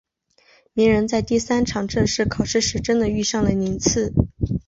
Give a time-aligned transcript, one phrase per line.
[0.73, 4.11] 鸣人在第三场正式考试时真的遇上了宁次。